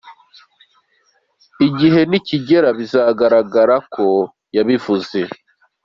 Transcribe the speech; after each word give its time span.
Igihe 1.67 1.99
nikigera 2.09 2.69
bizagaragara 2.79 3.75
ko 3.93 4.05
yabivuze 4.55 5.19